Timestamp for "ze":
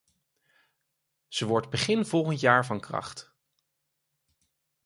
1.27-1.45